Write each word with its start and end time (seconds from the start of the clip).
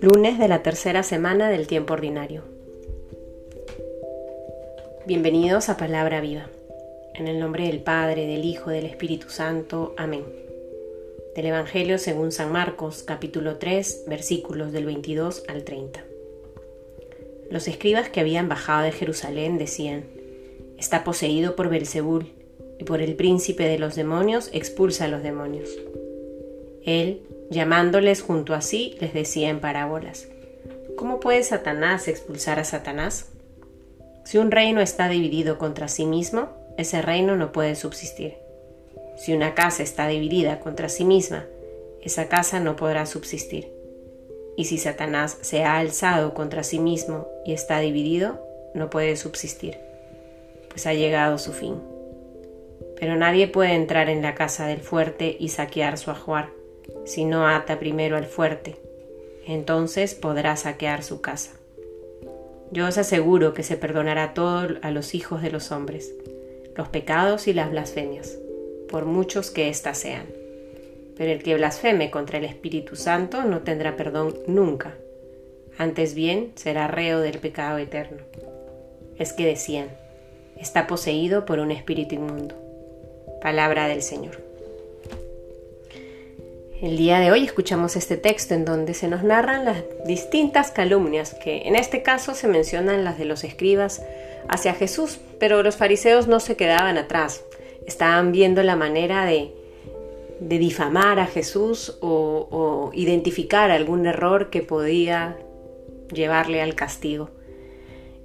Lunes 0.00 0.38
de 0.38 0.48
la 0.48 0.62
tercera 0.64 1.04
semana 1.04 1.48
del 1.48 1.68
tiempo 1.68 1.94
ordinario. 1.94 2.42
Bienvenidos 5.06 5.68
a 5.68 5.76
Palabra 5.76 6.20
Viva. 6.20 6.48
En 7.14 7.28
el 7.28 7.38
nombre 7.38 7.68
del 7.68 7.80
Padre, 7.80 8.26
del 8.26 8.44
Hijo, 8.44 8.70
del 8.70 8.86
Espíritu 8.86 9.28
Santo. 9.30 9.94
Amén. 9.96 10.24
Del 11.36 11.46
Evangelio 11.46 11.98
según 11.98 12.32
San 12.32 12.50
Marcos, 12.50 13.04
capítulo 13.04 13.58
3, 13.58 14.06
versículos 14.08 14.72
del 14.72 14.86
22 14.86 15.44
al 15.46 15.62
30. 15.62 16.04
Los 17.50 17.68
escribas 17.68 18.08
que 18.08 18.20
habían 18.20 18.48
bajado 18.48 18.82
de 18.82 18.92
Jerusalén 18.92 19.56
decían: 19.56 20.04
Está 20.78 21.04
poseído 21.04 21.54
por 21.54 21.68
Belzebul, 21.68 22.37
y 22.78 22.84
por 22.84 23.02
el 23.02 23.14
príncipe 23.14 23.64
de 23.64 23.78
los 23.78 23.96
demonios 23.96 24.50
expulsa 24.52 25.06
a 25.06 25.08
los 25.08 25.22
demonios. 25.22 25.68
Él 26.84 27.22
Llamándoles 27.50 28.20
junto 28.20 28.52
a 28.52 28.60
sí, 28.60 28.96
les 29.00 29.14
decía 29.14 29.48
en 29.48 29.60
parábolas, 29.60 30.28
¿cómo 30.96 31.18
puede 31.18 31.42
Satanás 31.42 32.06
expulsar 32.06 32.58
a 32.58 32.64
Satanás? 32.64 33.30
Si 34.24 34.36
un 34.36 34.50
reino 34.50 34.82
está 34.82 35.08
dividido 35.08 35.56
contra 35.56 35.88
sí 35.88 36.04
mismo, 36.04 36.50
ese 36.76 37.00
reino 37.00 37.36
no 37.36 37.50
puede 37.50 37.74
subsistir. 37.74 38.36
Si 39.16 39.32
una 39.32 39.54
casa 39.54 39.82
está 39.82 40.06
dividida 40.08 40.60
contra 40.60 40.90
sí 40.90 41.06
misma, 41.06 41.46
esa 42.02 42.28
casa 42.28 42.60
no 42.60 42.76
podrá 42.76 43.06
subsistir. 43.06 43.72
Y 44.58 44.66
si 44.66 44.76
Satanás 44.76 45.38
se 45.40 45.64
ha 45.64 45.78
alzado 45.78 46.34
contra 46.34 46.62
sí 46.62 46.78
mismo 46.78 47.28
y 47.46 47.54
está 47.54 47.80
dividido, 47.80 48.44
no 48.74 48.90
puede 48.90 49.16
subsistir, 49.16 49.78
pues 50.68 50.86
ha 50.86 50.92
llegado 50.92 51.38
su 51.38 51.54
fin. 51.54 51.76
Pero 52.98 53.16
nadie 53.16 53.48
puede 53.48 53.74
entrar 53.74 54.08
en 54.08 54.22
la 54.22 54.34
casa 54.34 54.66
del 54.66 54.80
fuerte 54.80 55.36
y 55.38 55.48
saquear 55.48 55.98
su 55.98 56.10
ajuar 56.10 56.58
si 57.04 57.24
no 57.24 57.46
ata 57.46 57.78
primero 57.78 58.16
al 58.16 58.26
fuerte, 58.26 58.76
entonces 59.46 60.14
podrá 60.14 60.56
saquear 60.56 61.02
su 61.02 61.20
casa. 61.20 61.52
Yo 62.70 62.86
os 62.86 62.98
aseguro 62.98 63.54
que 63.54 63.62
se 63.62 63.76
perdonará 63.76 64.34
todo 64.34 64.76
a 64.82 64.90
los 64.90 65.14
hijos 65.14 65.42
de 65.42 65.50
los 65.50 65.72
hombres, 65.72 66.14
los 66.76 66.88
pecados 66.88 67.48
y 67.48 67.54
las 67.54 67.70
blasfemias, 67.70 68.38
por 68.88 69.06
muchos 69.06 69.50
que 69.50 69.68
éstas 69.68 69.98
sean. 69.98 70.26
Pero 71.16 71.32
el 71.32 71.42
que 71.42 71.54
blasfeme 71.54 72.10
contra 72.10 72.38
el 72.38 72.44
Espíritu 72.44 72.94
Santo 72.94 73.42
no 73.44 73.60
tendrá 73.60 73.96
perdón 73.96 74.34
nunca, 74.46 74.94
antes 75.78 76.14
bien 76.14 76.52
será 76.56 76.88
reo 76.88 77.20
del 77.20 77.38
pecado 77.38 77.78
eterno. 77.78 78.18
Es 79.18 79.32
que 79.32 79.46
decían, 79.46 79.88
está 80.56 80.86
poseído 80.86 81.44
por 81.44 81.58
un 81.58 81.70
espíritu 81.70 82.14
inmundo. 82.16 82.67
Palabra 83.40 83.86
del 83.86 84.02
Señor. 84.02 84.42
El 86.80 86.96
día 86.96 87.18
de 87.18 87.32
hoy 87.32 87.44
escuchamos 87.44 87.96
este 87.96 88.16
texto 88.16 88.54
en 88.54 88.64
donde 88.64 88.94
se 88.94 89.08
nos 89.08 89.24
narran 89.24 89.64
las 89.64 89.82
distintas 90.06 90.70
calumnias, 90.70 91.34
que 91.34 91.62
en 91.66 91.74
este 91.74 92.02
caso 92.02 92.34
se 92.34 92.46
mencionan 92.48 93.04
las 93.04 93.18
de 93.18 93.24
los 93.24 93.42
escribas 93.44 94.02
hacia 94.48 94.74
Jesús, 94.74 95.18
pero 95.40 95.62
los 95.62 95.76
fariseos 95.76 96.28
no 96.28 96.40
se 96.40 96.56
quedaban 96.56 96.96
atrás, 96.96 97.44
estaban 97.86 98.32
viendo 98.32 98.62
la 98.62 98.76
manera 98.76 99.24
de, 99.24 99.52
difamar 100.40 101.18
a 101.18 101.26
Jesús 101.26 101.98
o, 102.00 102.46
o 102.50 102.90
identificar 102.94 103.72
algún 103.72 104.06
error 104.06 104.50
que 104.50 104.62
podía 104.62 105.36
llevarle 106.12 106.62
al 106.62 106.76
castigo. 106.76 107.30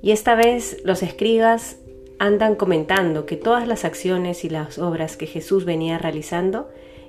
Y 0.00 0.12
esta 0.12 0.34
vez 0.34 0.78
los 0.84 1.02
escribas 1.02 1.76
andan 2.18 2.56
comentando 2.56 3.26
que 3.26 3.36
todas 3.36 3.66
las 3.68 3.84
acciones 3.84 4.44
y 4.44 4.50
las 4.50 4.78
obras 4.78 5.16
que 5.16 5.26
Jesús 5.26 5.64
venía 5.64 5.98
realizando 5.98 6.68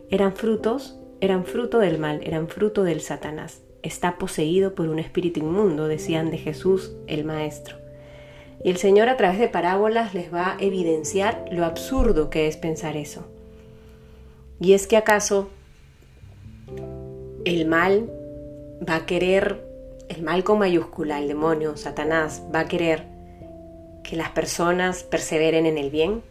eran 0.09 0.33
frutos 0.35 0.99
eran 1.21 1.45
fruto 1.45 1.79
del 1.79 1.99
mal, 1.99 2.21
eran 2.23 2.47
fruto 2.47 2.83
del 2.83 3.02
Satanás. 3.02 3.61
Está 3.83 4.17
poseído 4.17 4.75
por 4.75 4.87
un 4.89 4.99
espíritu 4.99 5.39
inmundo, 5.39 5.87
decían 5.87 6.31
de 6.31 6.37
Jesús 6.37 6.93
el 7.08 7.25
Maestro. 7.25 7.77
Y 8.64 8.69
el 8.69 8.77
Señor 8.77 9.09
a 9.09 9.17
través 9.17 9.39
de 9.39 9.48
parábolas 9.48 10.14
les 10.14 10.33
va 10.33 10.53
a 10.53 10.58
evidenciar 10.59 11.45
lo 11.52 11.65
absurdo 11.65 12.30
que 12.30 12.48
es 12.48 12.58
pensar 12.58 12.98
eso. 12.98 13.25
Y 14.59 14.73
es 14.73 14.87
que 14.87 14.98
acaso 14.98 15.49
el 17.45 17.65
mal 17.65 18.09
va 18.87 18.95
a 18.95 19.05
querer, 19.05 19.65
el 20.09 20.23
mal 20.23 20.43
con 20.43 20.59
mayúscula, 20.59 21.19
el 21.19 21.27
demonio, 21.30 21.77
Satanás, 21.77 22.43
va 22.53 22.61
a 22.61 22.67
querer 22.67 23.08
que 24.04 24.15
las 24.15 24.30
personas 24.30 25.04
perseveren 25.04 25.65
en 25.65 25.77
el 25.77 25.89
bien, 25.89 26.21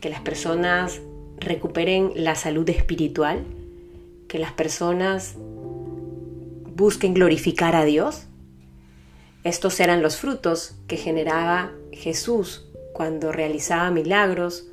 que 0.00 0.08
las 0.08 0.20
personas 0.20 1.00
recuperen 1.38 2.12
la 2.14 2.34
salud 2.34 2.68
espiritual, 2.68 3.44
que 4.28 4.38
las 4.38 4.52
personas 4.52 5.34
busquen 6.74 7.14
glorificar 7.14 7.74
a 7.74 7.84
Dios. 7.84 8.26
Estos 9.44 9.80
eran 9.80 10.02
los 10.02 10.16
frutos 10.16 10.76
que 10.86 10.96
generaba 10.96 11.72
Jesús 11.92 12.66
cuando 12.92 13.32
realizaba 13.32 13.90
milagros 13.90 14.68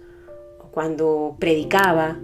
o 0.60 0.66
cuando 0.66 1.36
predicaba. 1.40 2.20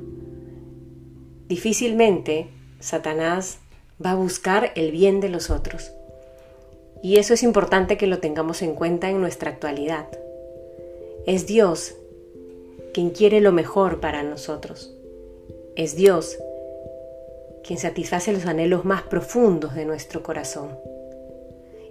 Difícilmente 1.48 2.50
Satanás 2.80 3.60
va 4.04 4.12
a 4.12 4.16
buscar 4.16 4.72
el 4.76 4.92
bien 4.92 5.20
de 5.20 5.30
los 5.30 5.50
otros. 5.50 5.92
Y 7.02 7.18
eso 7.18 7.34
es 7.34 7.44
importante 7.44 7.98
que 7.98 8.08
lo 8.08 8.20
tengamos 8.20 8.62
en 8.62 8.76
cuenta 8.76 9.10
en 9.10 9.22
nuestra 9.22 9.50
actualidad. 9.50 10.08
Es 11.26 11.48
Dios 11.48 11.96
quien 12.94 13.10
quiere 13.10 13.42
lo 13.42 13.52
mejor 13.52 14.00
para 14.00 14.24
nosotros. 14.24 14.96
Es 15.76 15.96
Dios 15.96 16.38
quien 17.64 17.80
satisface 17.80 18.34
los 18.34 18.46
anhelos 18.46 18.86
más 18.86 19.04
profundos 19.04 19.76
de 19.76 19.86
nuestro 19.86 20.24
corazón. 20.24 20.78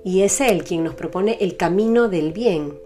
Y 0.04 0.22
es 0.22 0.41
Él 0.41 0.65
quien 0.65 0.84
nos 0.84 0.94
propone 0.94 1.38
el 1.41 1.56
camino 1.56 2.09
del 2.09 2.32
bien 2.32 2.78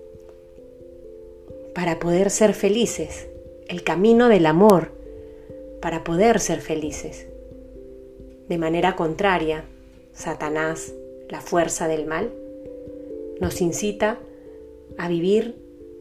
para 1.74 1.98
poder 1.98 2.30
ser 2.30 2.54
felices, 2.54 3.26
el 3.68 3.82
camino 3.82 4.28
del 4.28 4.46
amor 4.46 4.92
para 5.80 6.04
poder 6.04 6.40
ser 6.40 6.60
felices. 6.60 7.26
De 8.48 8.58
manera 8.58 8.96
contraria, 8.96 9.64
Satanás, 10.12 10.92
la 11.28 11.40
fuerza 11.40 11.88
del 11.88 12.06
mal, 12.06 12.32
nos 13.40 13.60
incita 13.60 14.18
a 14.98 15.08
vivir 15.08 15.56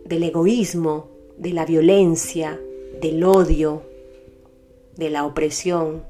del 0.06 0.24
egoísmo, 0.24 1.10
de 1.38 1.54
la 1.54 1.66
violencia, 1.66 2.60
del 3.02 3.24
odio, 3.24 3.84
de 4.96 5.10
la 5.10 5.26
opresión, 5.26 6.04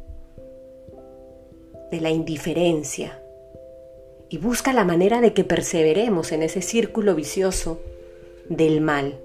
de 1.91 2.01
la 2.01 2.09
indiferencia 2.09 3.19
y 4.33 4.39
busca 4.39 4.73
la 4.73 4.83
manera 4.83 5.21
de 5.21 5.33
que 5.33 5.43
perseveremos 5.43 6.31
en 6.31 6.41
ese 6.41 6.63
círculo 6.63 7.13
vicioso 7.13 7.79
del 8.49 8.81
mal, 8.81 9.19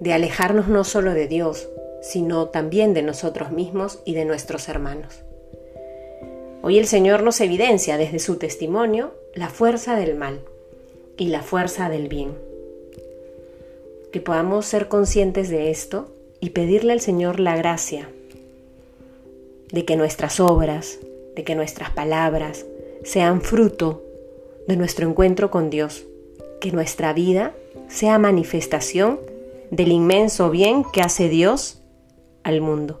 de 0.00 0.14
alejarnos 0.14 0.66
no 0.68 0.82
solo 0.82 1.12
de 1.12 1.28
Dios, 1.28 1.68
sino 2.00 2.48
también 2.48 2.94
de 2.94 3.02
nosotros 3.02 3.52
mismos 3.52 4.00
y 4.06 4.14
de 4.14 4.24
nuestros 4.24 4.70
hermanos. 4.70 5.22
Hoy 6.62 6.78
el 6.78 6.86
Señor 6.86 7.22
nos 7.22 7.40
evidencia 7.40 7.96
desde 7.96 8.18
su 8.18 8.36
testimonio 8.36 9.14
la 9.34 9.48
fuerza 9.48 9.96
del 9.96 10.14
mal 10.14 10.40
y 11.16 11.28
la 11.28 11.42
fuerza 11.42 11.88
del 11.88 12.08
bien. 12.08 12.34
Que 14.12 14.20
podamos 14.20 14.66
ser 14.66 14.88
conscientes 14.88 15.48
de 15.48 15.70
esto 15.70 16.12
y 16.38 16.50
pedirle 16.50 16.92
al 16.92 17.00
Señor 17.00 17.40
la 17.40 17.56
gracia 17.56 18.10
de 19.72 19.86
que 19.86 19.96
nuestras 19.96 20.38
obras, 20.38 20.98
de 21.34 21.44
que 21.44 21.54
nuestras 21.54 21.90
palabras 21.90 22.66
sean 23.04 23.40
fruto 23.40 24.02
de 24.68 24.76
nuestro 24.76 25.08
encuentro 25.08 25.50
con 25.50 25.70
Dios, 25.70 26.04
que 26.60 26.72
nuestra 26.72 27.14
vida 27.14 27.54
sea 27.88 28.18
manifestación 28.18 29.18
del 29.70 29.92
inmenso 29.92 30.50
bien 30.50 30.84
que 30.92 31.00
hace 31.00 31.30
Dios 31.30 31.80
al 32.42 32.60
mundo. 32.60 33.00